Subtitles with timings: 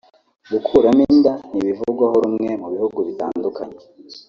[0.51, 3.79] Gukuramo inda ntibivugwaho rumwe mu bihugu bitandukanye